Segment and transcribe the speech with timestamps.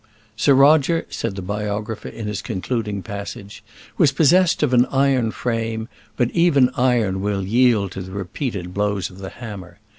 [0.35, 3.63] "Sir Roger," said the biographer in his concluding passage,
[3.99, 9.11] "was possessed of an iron frame; but even iron will yield to the repeated blows
[9.11, 9.77] of the hammer.